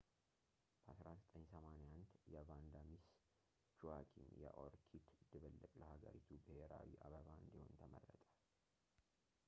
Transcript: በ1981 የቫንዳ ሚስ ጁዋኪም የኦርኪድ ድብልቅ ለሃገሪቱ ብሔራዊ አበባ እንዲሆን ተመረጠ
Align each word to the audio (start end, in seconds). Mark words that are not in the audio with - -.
በ1981 0.85 2.13
የቫንዳ 2.35 2.75
ሚስ 2.87 3.05
ጁዋኪም 3.81 4.31
የኦርኪድ 4.43 5.05
ድብልቅ 5.33 5.71
ለሃገሪቱ 5.81 6.31
ብሔራዊ 6.47 6.89
አበባ 7.09 7.27
እንዲሆን 7.43 7.77
ተመረጠ 7.81 8.23